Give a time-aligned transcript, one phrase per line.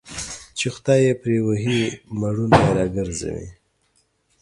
[0.57, 1.79] چي خداى يې پري وهي
[2.19, 3.47] مړونه يې راگرځوي